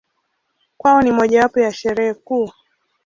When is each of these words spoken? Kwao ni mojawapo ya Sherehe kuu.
Kwao 0.77 1.01
ni 1.01 1.11
mojawapo 1.11 1.59
ya 1.59 1.73
Sherehe 1.73 2.13
kuu. 2.13 2.51